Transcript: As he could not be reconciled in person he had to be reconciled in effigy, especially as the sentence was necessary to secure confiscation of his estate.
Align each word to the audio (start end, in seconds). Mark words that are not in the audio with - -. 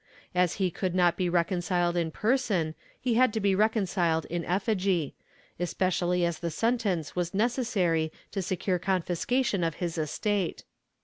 As 0.33 0.53
he 0.55 0.71
could 0.71 0.95
not 0.95 1.15
be 1.15 1.29
reconciled 1.29 1.95
in 1.95 2.09
person 2.09 2.73
he 2.99 3.13
had 3.13 3.31
to 3.33 3.39
be 3.39 3.53
reconciled 3.53 4.25
in 4.31 4.43
effigy, 4.45 5.13
especially 5.59 6.25
as 6.25 6.39
the 6.39 6.49
sentence 6.49 7.15
was 7.15 7.35
necessary 7.35 8.11
to 8.31 8.41
secure 8.41 8.79
confiscation 8.79 9.63
of 9.63 9.75
his 9.75 9.99
estate. 9.99 10.63